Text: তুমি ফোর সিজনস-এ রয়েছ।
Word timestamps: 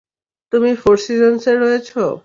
তুমি 0.53 0.71
ফোর 0.75 0.95
সিজনস-এ 0.97 1.53
রয়েছ। 1.55 1.89